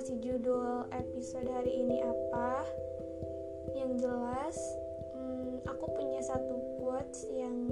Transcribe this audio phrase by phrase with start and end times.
[0.00, 2.64] kasih judul episode hari ini apa.
[3.76, 4.56] Yang jelas,
[5.12, 7.68] hmm, aku punya satu quotes yang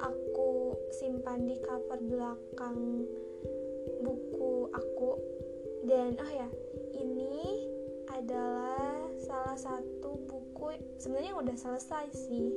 [0.00, 3.04] aku simpan di cover belakang
[4.00, 5.20] buku aku.
[5.84, 6.48] Dan oh ya,
[6.96, 7.68] ini
[8.16, 12.48] adalah salah satu buku sebenarnya udah selesai sih.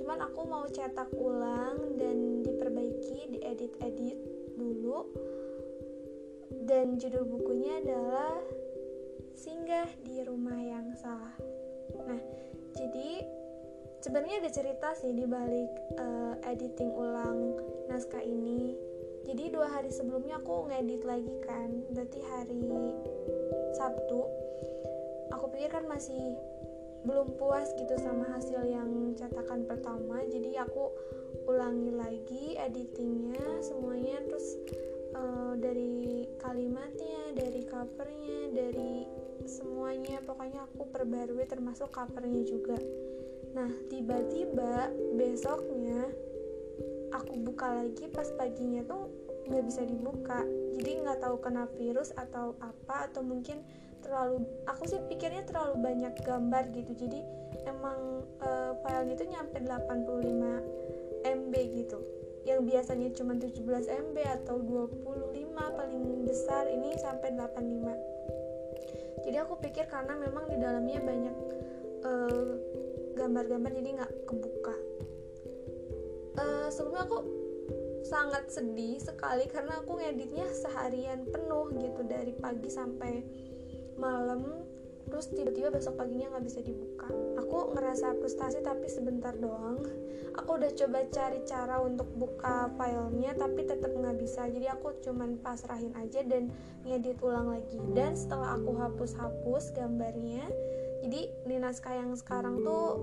[0.00, 4.16] Cuman aku mau cetak ulang dan diperbaiki, diedit-edit
[4.56, 5.04] dulu
[6.64, 8.40] dan judul bukunya adalah
[9.34, 11.34] Singgah di Rumah yang Salah.
[12.06, 12.22] Nah,
[12.78, 13.26] jadi
[13.98, 17.58] sebenarnya ada cerita sih di balik uh, editing ulang
[17.90, 18.78] naskah ini.
[19.26, 22.94] Jadi dua hari sebelumnya aku ngedit lagi kan, berarti hari
[23.74, 24.22] Sabtu.
[25.34, 26.38] Aku pikir kan masih
[27.04, 30.94] belum puas gitu sama hasil yang cetakan pertama, jadi aku
[31.44, 34.56] ulangi lagi editingnya semuanya terus
[35.12, 42.78] uh, dari kalimatnya dari covernya dari semuanya pokoknya aku perbarui termasuk covernya juga.
[43.54, 46.10] Nah tiba-tiba besoknya
[47.14, 49.10] aku buka lagi pas paginya tuh
[49.50, 50.42] nggak bisa dibuka.
[50.78, 53.62] Jadi nggak tahu kena virus atau apa atau mungkin
[54.02, 56.92] terlalu aku sih pikirnya terlalu banyak gambar gitu.
[57.06, 57.20] Jadi
[57.64, 61.98] emang uh, filenya itu nyampe 85 MB gitu.
[62.44, 68.13] Yang biasanya cuma 17 MB atau 25 paling besar ini sampai 85
[69.24, 71.36] jadi aku pikir karena memang di dalamnya banyak
[72.04, 72.50] eh,
[73.16, 74.76] gambar-gambar uh, jadi nggak kebuka.
[76.34, 77.18] Uh, sebelumnya aku
[78.04, 83.22] sangat sedih sekali karena aku ngeditnya seharian penuh gitu dari pagi sampai
[83.96, 84.63] malam
[85.14, 87.06] terus tiba-tiba besok paginya nggak bisa dibuka.
[87.38, 89.78] Aku ngerasa frustasi tapi sebentar doang.
[90.34, 94.50] Aku udah coba cari cara untuk buka filenya tapi tetap nggak bisa.
[94.50, 96.50] Jadi aku cuman pasrahin aja dan
[96.82, 97.78] ngedit ulang lagi.
[97.94, 100.50] Dan setelah aku hapus-hapus gambarnya
[101.06, 102.98] jadi di naskah yang sekarang tuh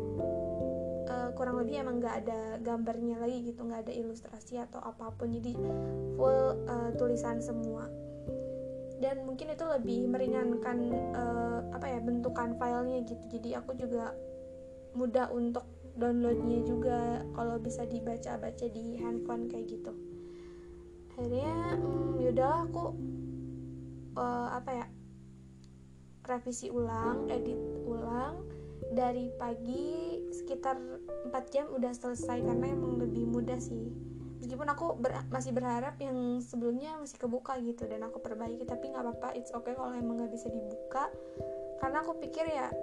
[1.07, 3.63] uh, kurang lebih emang nggak ada gambarnya lagi gitu.
[3.63, 5.31] Nggak ada ilustrasi atau apa pun.
[5.31, 5.55] Jadi
[6.19, 7.87] full uh, tulisan semua
[9.01, 10.77] dan mungkin itu lebih meringankan
[11.17, 13.25] uh, apa ya bentukan filenya gitu.
[13.33, 14.13] Jadi aku juga
[14.93, 15.65] mudah untuk
[15.97, 19.91] downloadnya juga kalau bisa dibaca-baca di handphone kayak gitu.
[21.11, 22.83] Akhirnya hmm, yaudah aku
[24.21, 24.87] uh, apa ya
[26.29, 27.57] revisi ulang edit
[27.89, 28.45] ulang.
[28.91, 30.75] Dari pagi sekitar
[31.31, 34.10] 4 jam udah selesai karena emang lebih mudah sih
[34.41, 39.05] meskipun aku ber masih berharap yang sebelumnya masih kebuka gitu dan aku perbaiki tapi nggak
[39.05, 41.13] apa-apa it's okay kalau emang nggak bisa dibuka.
[41.77, 42.73] Karena aku pikir ya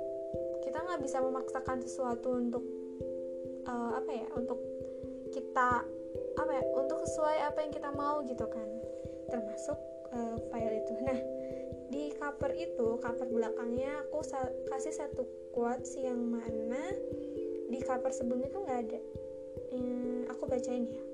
[0.62, 2.62] kita nggak bisa memaksakan sesuatu untuk
[3.66, 4.62] uh, apa ya untuk
[5.34, 5.82] kita
[6.38, 8.68] apa ya untuk sesuai apa yang kita mau gitu kan.
[9.26, 9.78] Termasuk
[10.14, 10.94] uh, file itu.
[11.02, 11.18] Nah
[11.90, 14.22] di cover itu cover belakangnya aku
[14.70, 16.94] kasih satu quotes yang mana
[17.66, 19.00] di cover sebelumnya tuh nggak ada.
[19.74, 21.07] Hmm, aku bacain ya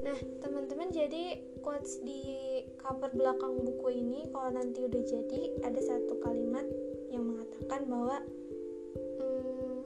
[0.00, 2.20] Nah, teman-teman jadi quotes di
[2.80, 6.64] cover belakang buku ini kalau nanti udah jadi ada satu kalimat
[7.12, 8.16] yang mengatakan bahwa
[9.20, 9.76] hmm,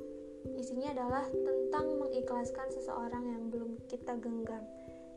[0.55, 4.63] isinya adalah tentang mengikhlaskan seseorang yang belum kita genggam.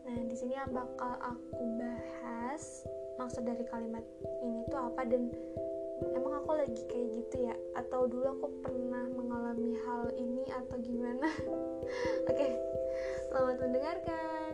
[0.08, 2.88] Nah, di sini bakal aku bahas
[3.22, 4.06] maksud dari kalimat
[4.42, 5.30] ini tuh apa dan
[6.16, 11.28] emang aku lagi kayak gitu ya atau dulu aku pernah mengalami hal ini atau gimana?
[12.30, 12.52] Oke, okay,
[13.30, 14.54] selamat mendengarkan.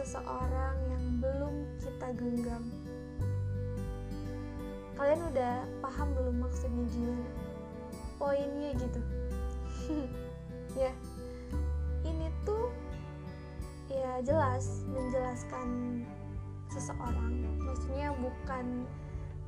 [0.00, 2.64] Seseorang yang belum kita genggam.
[4.96, 7.28] Kalian udah paham belum maksudnya gimana?
[8.16, 9.00] Poinnya gitu.
[10.88, 10.92] ya.
[12.00, 12.72] Ini tuh
[13.92, 15.68] ya jelas menjelaskan
[16.72, 17.44] seseorang.
[17.60, 18.88] Maksudnya bukan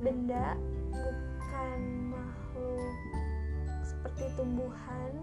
[0.05, 0.53] benda,
[0.93, 1.81] bukan
[2.13, 2.93] makhluk
[3.81, 5.13] seperti tumbuhan,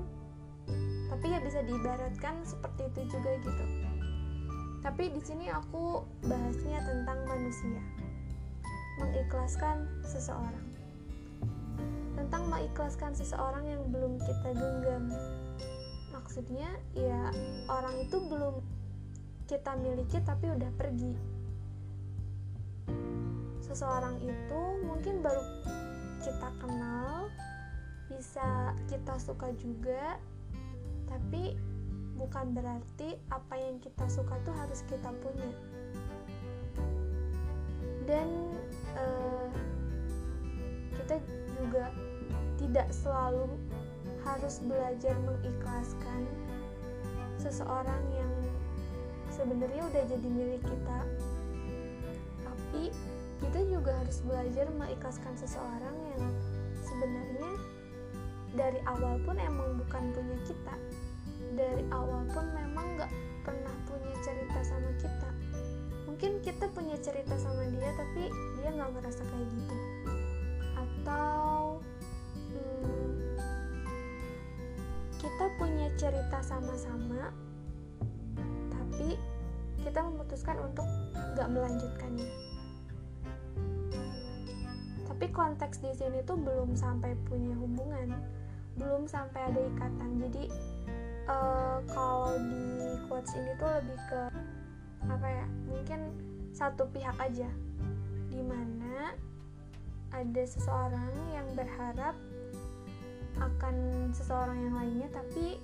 [1.07, 3.65] tapi ya bisa diibaratkan seperti itu juga gitu
[4.81, 7.81] tapi di sini aku bahasnya tentang manusia.
[9.01, 10.67] Mengikhlaskan seseorang.
[12.17, 15.13] Tentang mengikhlaskan seseorang yang belum kita genggam.
[16.13, 17.33] Maksudnya ya
[17.69, 18.61] orang itu belum
[19.49, 21.13] kita miliki tapi udah pergi.
[23.61, 25.45] Seseorang itu mungkin baru
[26.21, 27.29] kita kenal,
[28.09, 30.21] bisa kita suka juga,
[31.09, 31.57] tapi
[32.21, 35.51] bukan berarti apa yang kita suka tuh harus kita punya.
[38.05, 38.29] Dan
[38.93, 39.49] uh,
[41.01, 41.17] kita
[41.57, 41.89] juga
[42.61, 43.49] tidak selalu
[44.21, 46.29] harus belajar mengikhlaskan
[47.41, 48.33] seseorang yang
[49.33, 51.01] sebenarnya udah jadi milik kita.
[52.45, 52.93] Tapi
[53.41, 56.25] kita juga harus belajar mengikhlaskan seseorang yang
[56.85, 57.53] sebenarnya
[58.53, 60.77] dari awal pun emang bukan punya kita
[61.55, 63.13] dari awal pun memang gak
[63.43, 65.31] pernah punya cerita sama kita.
[66.07, 68.29] Mungkin kita punya cerita sama dia tapi
[68.61, 69.77] dia nggak ngerasa kayak gitu.
[70.77, 71.81] Atau
[72.53, 73.11] hmm,
[75.17, 77.33] kita punya cerita sama-sama
[78.69, 79.17] tapi
[79.81, 80.85] kita memutuskan untuk
[81.35, 82.31] nggak melanjutkannya.
[85.09, 88.41] Tapi konteks di sini tuh belum sampai punya hubungan
[88.81, 90.11] belum sampai ada ikatan.
[90.25, 90.45] Jadi
[91.31, 94.23] uh, kalau di quotes ini tuh lebih ke
[95.07, 96.01] apa ya mungkin
[96.51, 97.49] satu pihak aja.
[98.31, 99.15] Di mana
[100.11, 102.19] ada seseorang yang berharap
[103.39, 103.75] akan
[104.11, 105.57] seseorang yang lainnya tapi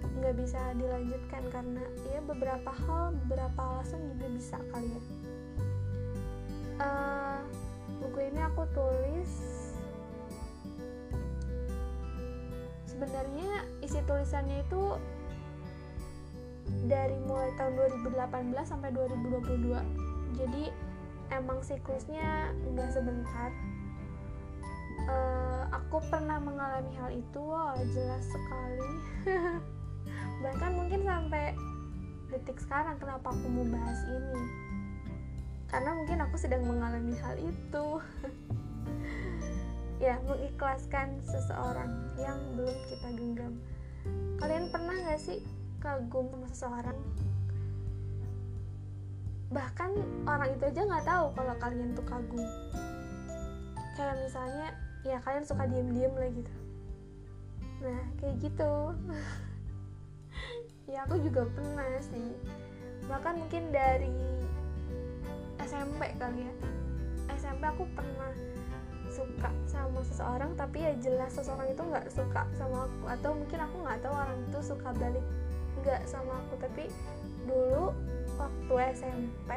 [0.00, 5.02] nggak bisa dilanjutkan karena ya beberapa hal beberapa alasan juga bisa kali ya.
[6.80, 7.40] Uh,
[8.00, 9.59] buku ini aku tulis
[13.00, 15.00] sebenarnya isi tulisannya itu
[16.84, 20.68] dari mulai tahun 2018 sampai 2022 jadi
[21.32, 23.50] emang siklusnya nggak sebentar.
[25.08, 28.92] Uh, aku pernah mengalami hal itu wow jelas sekali.
[30.44, 31.56] Bahkan mungkin sampai
[32.28, 34.42] detik sekarang kenapa aku mau bahas ini?
[35.72, 37.86] Karena mungkin aku sedang mengalami hal itu
[40.00, 43.54] ya mengikhlaskan seseorang yang belum kita genggam.
[44.40, 45.44] Kalian pernah gak sih
[45.84, 46.98] kagum sama seseorang?
[49.52, 49.90] Bahkan
[50.24, 52.48] orang itu aja nggak tahu kalau kalian tuh kagum.
[54.00, 54.68] Kayak misalnya
[55.04, 56.52] ya kalian suka diem-diem lah gitu.
[57.84, 58.72] Nah kayak gitu.
[60.90, 62.34] Ya aku juga pernah sih.
[63.06, 64.10] Bahkan mungkin dari
[65.62, 66.54] SMP kali ya.
[67.38, 68.34] SMP aku pernah
[69.20, 73.04] suka sama seseorang tapi ya jelas seseorang itu nggak suka sama aku.
[73.12, 75.24] Atau mungkin aku nggak tahu orang itu suka balik
[75.84, 76.54] nggak sama aku.
[76.64, 76.84] Tapi
[77.44, 77.92] dulu
[78.40, 79.50] waktu SMP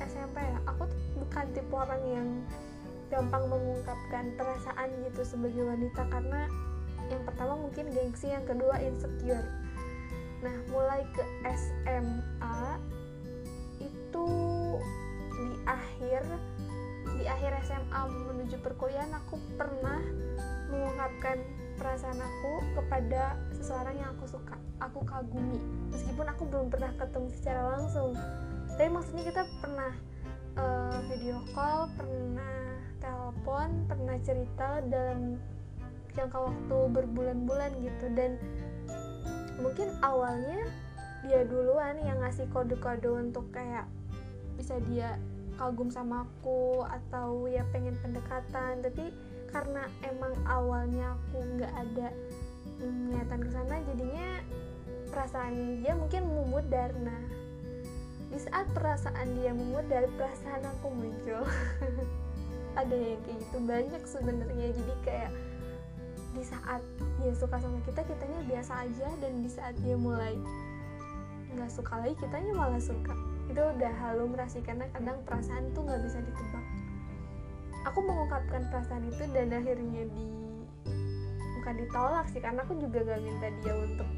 [0.00, 2.28] SMP ya aku tuh bukan tipe orang yang
[3.12, 6.08] gampang mengungkapkan perasaan gitu sebagai wanita.
[6.08, 6.48] Karena
[7.12, 9.44] yang pertama mungkin gengsi yang kedua insecure.
[10.40, 11.22] Nah mulai ke
[11.52, 12.31] SMA
[17.32, 20.00] akhir SMA menuju perkuliahan aku pernah
[20.68, 21.40] mengungkapkan
[21.80, 25.58] perasaan aku kepada seseorang yang aku suka aku kagumi.
[25.88, 28.12] Meskipun aku belum pernah ketemu secara langsung
[28.72, 29.92] tapi maksudnya kita pernah
[30.56, 32.56] uh, video call pernah
[33.04, 35.36] telepon pernah cerita dalam
[36.16, 38.06] jangka waktu berbulan-bulan gitu.
[38.16, 38.40] Dan
[39.60, 40.68] mungkin awalnya
[41.22, 43.86] dia duluan yang ngasih kode-kode untuk kayak
[44.58, 45.16] bisa dia
[45.56, 48.80] kagum sama aku atau ya pengen pendekatan.
[48.80, 49.12] Tapi
[49.52, 52.08] karena emang awalnya aku nggak ada
[52.82, 54.28] niatan ke sana jadinya
[55.12, 56.90] perasaan dia mungkin memudar.
[56.96, 57.22] Nah
[58.32, 61.44] di saat perasaan dia memudar perasaan aku muncul.
[62.80, 64.72] Ada yang kayak gitu banyak sebenarnya.
[64.72, 65.32] Jadi kayak
[66.32, 66.80] di saat
[67.20, 69.08] dia suka sama kita kitanya biasa aja.
[69.20, 70.40] Dan di saat dia mulai
[71.52, 73.12] nggak suka lagi kitanya malah suka
[73.50, 76.64] itu udah halus sih karena kadang perasaan tuh nggak bisa ditebak.
[77.90, 80.26] Aku mengungkapkan perasaan itu dan akhirnya di
[81.58, 84.10] bukan ditolak sih karena aku juga gak minta dia untuk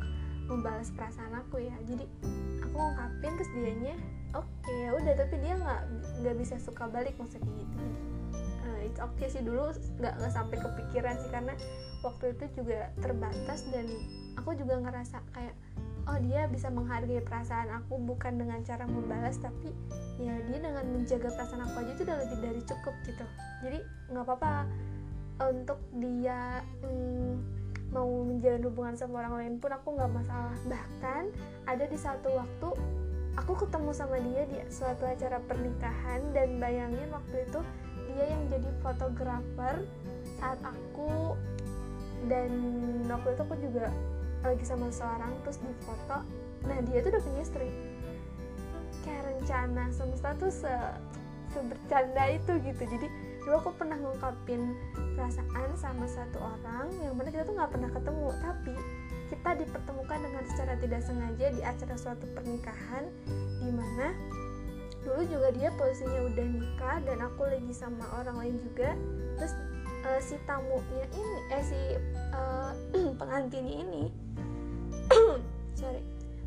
[0.49, 1.76] membalas perasaan aku ya.
[1.88, 2.04] Jadi
[2.61, 3.97] aku ngungkapin terus dianya
[4.35, 5.83] oke okay, ya udah tapi dia nggak
[6.25, 7.76] nggak bisa suka balik maksudnya gitu.
[8.64, 11.54] Uh, it's okay sih dulu nggak nggak sampai kepikiran sih karena
[12.04, 13.87] waktu itu juga terbatas dan
[14.37, 15.54] aku juga ngerasa kayak
[16.04, 19.73] oh dia bisa menghargai perasaan aku bukan dengan cara membalas tapi
[20.20, 23.25] ya dia dengan menjaga perasaan aku aja itu udah lebih dari cukup gitu.
[23.64, 23.78] Jadi
[24.12, 24.68] nggak apa-apa
[25.50, 27.32] untuk dia hmm,
[27.90, 30.54] mau menjalin hubungan sama orang lain pun aku nggak masalah.
[30.68, 31.23] Bahkan
[31.66, 32.68] ada di satu waktu
[33.34, 37.61] aku ketemu sama dia di suatu acara pernikahan dan bayangin waktu itu
[38.14, 39.82] dia yang jadi fotografer
[40.38, 41.34] saat aku
[42.30, 42.50] dan
[43.11, 43.90] waktu itu aku juga
[44.44, 46.20] lagi sama seorang terus di foto
[46.64, 47.68] nah dia tuh udah punya istri.
[49.04, 50.72] Kayak rencana semesta tuh se
[51.52, 52.82] sebercanda itu gitu.
[52.88, 53.06] Jadi
[53.44, 54.72] dulu aku pernah ngungkapin
[55.14, 58.28] perasaan sama satu orang yang mana kita tuh nggak pernah ketemu.
[58.40, 58.74] Tapi
[59.28, 63.04] kita dipertemukan dengan secara tidak sengaja di acara suatu pernikahan
[63.60, 64.12] di mana
[65.04, 68.96] dulu juga dia posisinya udah nikah dan aku lagi sama orang lain juga.
[69.36, 69.52] Terus
[70.08, 71.80] uh, si tamunya ini eh si
[72.32, 72.72] uh,
[73.20, 74.24] pengantinnya ini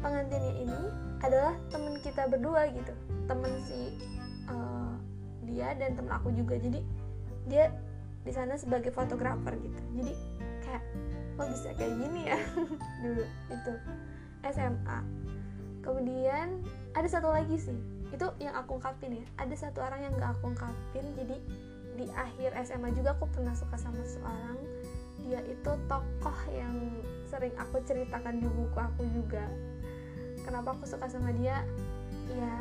[0.01, 0.81] pengantinnya ini
[1.21, 2.93] adalah temen kita berdua gitu.
[3.25, 3.79] Temen si
[4.49, 4.93] uh,
[5.45, 6.57] dia dan temen aku juga.
[6.57, 6.81] Jadi
[7.47, 7.71] dia
[8.27, 9.81] di sana sebagai fotografer gitu.
[9.97, 10.13] Jadi
[10.65, 10.83] kayak
[11.37, 12.39] kok bisa kayak gini ya?
[13.03, 13.23] Dulu
[13.53, 13.73] itu
[14.47, 14.99] SMA
[15.87, 16.59] kemudian
[16.91, 17.79] ada satu lagi sih.
[18.11, 19.25] Itu yang aku ungkapin ya.
[19.39, 21.05] Ada satu orang yang gak aku ungkapin.
[21.15, 21.37] Jadi
[21.97, 24.59] di akhir SMA juga aku pernah suka sama seorang.
[25.23, 26.75] Dia itu tokoh yang
[27.27, 29.43] sering aku ceritakan di buku aku juga
[30.47, 31.59] kenapa aku suka sama dia?
[32.31, 32.55] Ya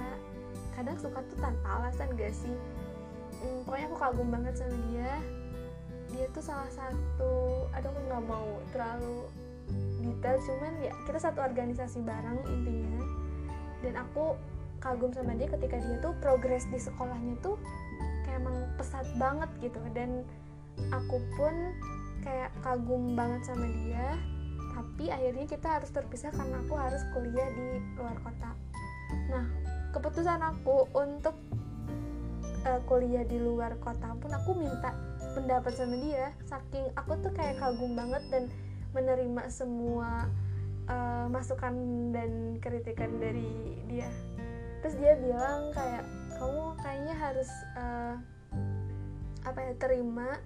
[0.75, 2.53] kadang suka tuh tanpa alasan gak sih?
[3.39, 5.13] Hmm, pokoknya aku kagum banget sama dia.
[6.11, 9.31] Dia tuh salah satu aduh aku nggak mau terlalu
[10.03, 13.01] detail cuman ya kita satu organisasi bareng intinya.
[13.87, 14.35] Dan aku
[14.83, 17.55] kagum sama dia ketika dia tuh progres di sekolahnya tuh
[18.35, 19.79] emang pesat banget gitu.
[19.95, 20.27] Dan
[20.91, 21.55] aku pun
[22.27, 24.19] kayak kagum banget sama dia
[24.97, 28.57] tapi akhirnya kita harus terpisah karena aku harus kuliah di luar kota.
[29.29, 29.45] Nah
[29.93, 31.37] keputusan aku untuk
[32.65, 34.97] uh, kuliah di luar kota pun aku minta
[35.37, 36.33] pendapat sama dia.
[36.49, 38.49] Saking aku tuh kayak kagum banget dan
[38.97, 40.33] menerima semua
[40.89, 41.77] uh, masukan
[42.17, 44.09] dan kritikan dari dia.
[44.81, 46.09] Terus dia bilang kayak
[46.41, 48.17] kamu kayaknya harus uh,
[49.45, 50.41] apa ya terima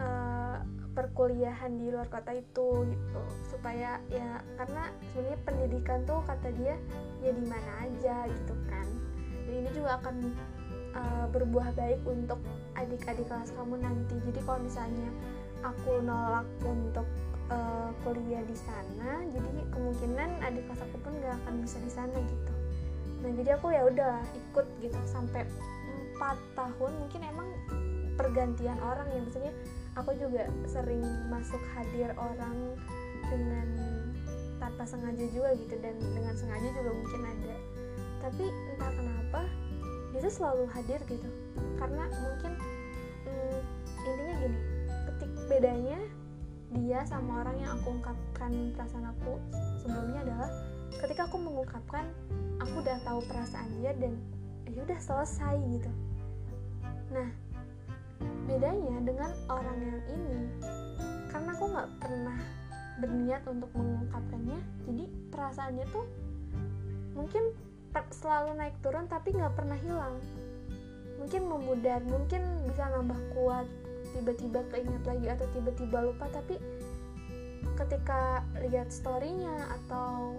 [0.00, 3.22] uh, perkuliahan di luar kota itu gitu.
[3.46, 6.74] Supaya ya karena sebenarnya pendidikan tuh kata dia
[7.22, 8.86] ya di mana aja gitu kan.
[9.46, 10.16] Dan ini juga akan
[10.94, 12.38] uh, berbuah baik untuk
[12.74, 14.16] adik-adik kelas kamu nanti.
[14.18, 15.10] Jadi kalau misalnya
[15.60, 17.06] aku nolak untuk
[17.52, 22.16] uh, kuliah di sana jadi kemungkinan adik kelas aku pun gak akan bisa di sana
[22.16, 22.52] gitu.
[23.20, 24.98] Nah jadi aku ya udah ikut gitu.
[25.04, 25.44] Sampai
[26.16, 27.48] empat tahun mungkin emang
[28.16, 29.20] pergantian orang ya.
[29.24, 29.52] Maksudnya
[29.98, 32.78] aku juga sering masuk hadir orang
[33.26, 33.68] dengan
[34.60, 37.56] tanpa sengaja juga gitu dan dengan sengaja juga mungkin ada.
[38.20, 38.44] Tapi
[38.74, 39.40] entah kenapa
[40.12, 41.28] dia selalu hadir gitu.
[41.80, 42.52] Karena mungkin
[43.26, 43.58] hmm,
[44.04, 44.60] intinya gini
[45.08, 46.00] ketik bedanya
[46.70, 49.42] dia sama orang yang aku ungkapkan perasaan aku
[49.82, 50.50] sebelumnya adalah
[51.02, 52.06] ketika aku mengungkapkan
[52.62, 54.14] aku udah tahu perasaan dia dan
[54.70, 55.90] ya udah selesai gitu.
[57.10, 57.49] Nah
[58.48, 60.40] bedanya dengan orang yang ini.
[61.30, 62.38] Karena aku nggak pernah
[63.00, 66.04] berniat untuk mengungkapkannya jadi perasaannya tuh
[67.16, 67.56] mungkin
[68.12, 70.20] selalu naik turun tapi nggak pernah hilang.
[71.20, 73.66] Mungkin memudar mungkin bisa nambah kuat
[74.10, 76.58] tiba-tiba keinget lagi atau tiba-tiba lupa tapi
[77.78, 80.36] ketika lihat storynya atau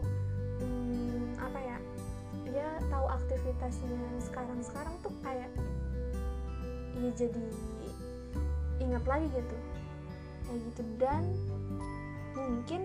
[0.61, 1.77] hmm, apa ya
[2.45, 5.49] dia tahu aktivitasnya sekarang-sekarang tuh kayak
[7.01, 7.45] ya jadi
[8.81, 9.57] ingat lagi gitu.
[10.45, 10.81] Kayak gitu.
[11.01, 11.23] Dan
[12.37, 12.81] mungkin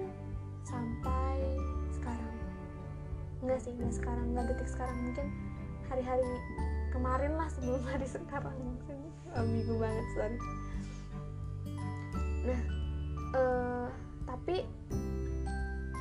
[0.65, 1.37] sampai
[1.93, 2.35] sekarang.
[3.45, 4.97] Enggak sih enggak sekarang enggak detik sekarang.
[5.05, 5.27] Mungkin
[5.93, 6.33] hari-hari
[6.91, 8.57] kemarin lah sebelum hari sekarang.
[8.57, 8.99] Mungkin
[9.37, 10.39] ambigu banget sorry.
[12.47, 12.61] Nah
[13.37, 13.89] uh,
[14.25, 14.65] tapi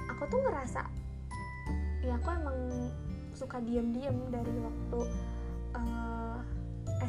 [0.08, 0.82] aku tuh ngerasa
[2.06, 2.60] ya aku emang
[3.36, 5.00] suka diam-diam dari waktu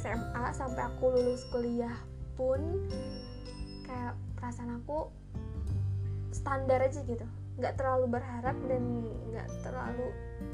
[0.06, 1.98] SMA sampai aku lulus kuliah
[2.38, 2.86] pun
[3.82, 5.10] kayak perasaan aku
[6.30, 7.26] standar aja gitu.
[7.58, 8.82] Nggak terlalu berharap dan
[9.32, 10.06] nggak terlalu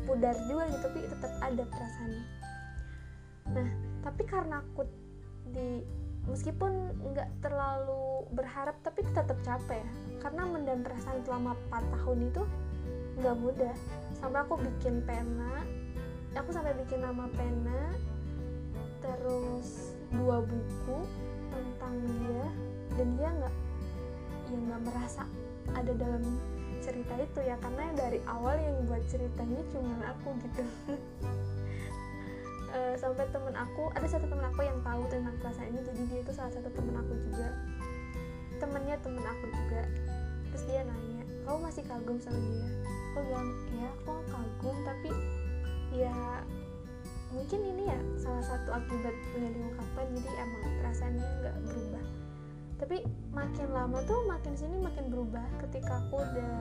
[0.09, 2.25] pudar juga gitu tapi tetap ada perasaannya.
[3.53, 3.69] Nah
[4.01, 4.89] tapi karena aku
[5.53, 5.85] di
[6.25, 9.91] meskipun nggak terlalu berharap tapi tetap capek ya.
[10.25, 12.43] Karena mendam perasaan selama 4 tahun itu
[13.21, 13.77] nggak mudah.
[14.17, 15.61] Sampai aku bikin pena
[16.33, 17.93] aku sampai bikin nama pena
[19.03, 20.99] terus dua buku
[21.51, 22.47] tentang dia
[22.95, 23.55] dan dia nggak
[24.53, 25.23] ya nggak merasa
[25.73, 26.23] ada dalam
[26.83, 30.65] cerita itu ya karena dari awal yang buat ceritanya cuma aku gitu.
[32.75, 36.21] Uh, sampai temen aku ada satu temen aku yang tahu tentang perasaan ini jadi dia
[36.27, 37.49] itu salah satu temen aku juga.
[38.59, 39.83] Temennya temen aku juga.
[40.53, 42.69] Terus dia nanya kamu masih kagum sama dia?
[43.15, 45.11] Aku bilang ya aku kagum tapi
[45.95, 46.43] ya
[47.33, 52.05] mungkin ini ya salah satu akibat yang diungkapkan jadi emang perasaannya nggak berubah.
[52.83, 52.97] Tapi
[53.33, 55.45] makin lama tuh makin sini makin berubah.
[55.65, 56.55] Ketika aku udah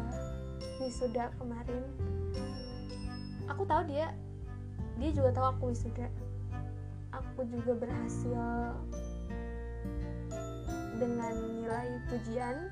[0.79, 1.83] wisuda kemarin
[3.51, 4.15] aku tahu dia
[4.97, 6.07] dia juga tahu aku wisuda.
[7.11, 8.43] Aku juga berhasil
[10.95, 12.71] dengan nilai pujian.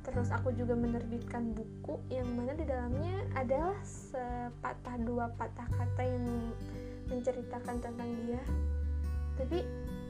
[0.00, 6.26] Terus aku juga menerbitkan buku yang mana di dalamnya adalah sepatah dua patah kata yang
[7.10, 8.42] menceritakan tentang dia.
[9.36, 9.58] Tapi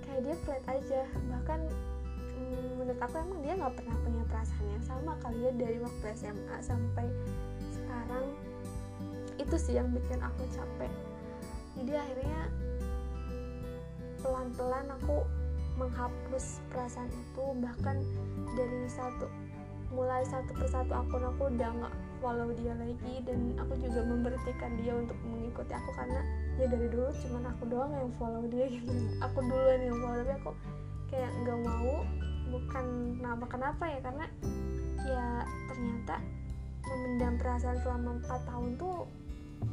[0.04, 1.02] kayak dia flat aja.
[1.09, 1.61] Bahkan
[2.37, 6.04] hmm, menurut aku emang dia nggak pernah punya perasaan yang sama kali ya dari waktu
[6.14, 7.07] SMA sampai
[7.73, 8.26] sekarang.
[9.40, 10.92] Itu sih yang bikin aku capek.
[11.80, 12.40] Jadi akhirnya
[14.21, 15.25] pelan-pelan aku
[15.80, 17.45] menghapus perasaan itu.
[17.57, 17.97] Bahkan
[18.52, 19.26] dari satu
[19.90, 23.25] mulai satu persatu akun aku udah nggak follow dia lagi.
[23.25, 26.21] Dan aku juga memberhentikan dia untuk mengikuti aku karena
[26.61, 28.93] ya dari dulu cuman aku doang yang follow dia gitu.
[29.25, 30.50] Aku duluan yang follow tapi aku
[31.09, 32.05] kayak nggak mau
[32.52, 32.87] bukan
[33.17, 33.99] kenapa kenapa ya?
[34.05, 34.26] Karena
[35.00, 35.26] ya
[35.73, 36.17] ternyata
[36.85, 38.97] memendam perasaan selama 4 tahun tuh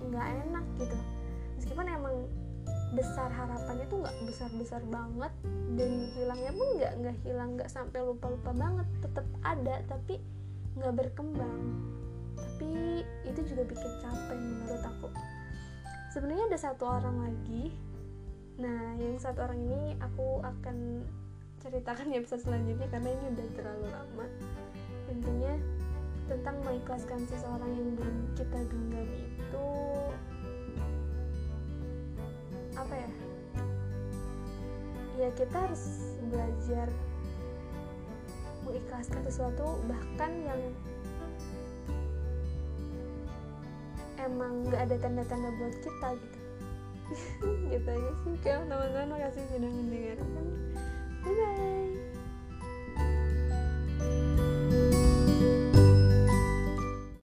[0.07, 0.97] nggak enak gitu.
[1.59, 2.15] Meskipun emang
[2.95, 5.33] besar harapannya tuh nggak besar besar banget
[5.75, 8.87] dan hilangnya pun nggak nggak hilang nggak sampai lupa lupa banget.
[9.03, 10.23] Tetap ada tapi
[10.79, 11.59] nggak berkembang.
[12.39, 15.07] Tapi itu juga bikin capek menurut aku
[16.17, 17.77] sebenarnya ada satu orang lagi.
[18.57, 21.05] Nah yang satu orang ini aku akan
[21.61, 24.25] ceritakan di episode selanjutnya karena ini udah terlalu lama.
[25.13, 25.53] Intinya
[26.25, 29.67] tentang mengikhlaskan seseorang yang belum kita genggam itu
[32.73, 33.11] apa ya?
[35.21, 36.89] Ya kita harus belajar
[38.65, 40.61] mengikhlaskan sesuatu bahkan yang
[44.27, 46.39] emang nggak ada tanda-tanda buat kita gitu.
[47.71, 48.31] Gitu aja sih.
[48.35, 50.45] Oke teman-teman makasih sudah mendengarkan.
[51.23, 51.86] Bye bye